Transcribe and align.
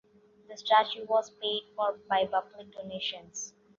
The 0.49 0.57
statue 0.57 1.05
was 1.05 1.29
paid 1.29 1.61
for 1.75 1.99
by 2.09 2.25
public 2.25 2.71
donations. 2.73 3.53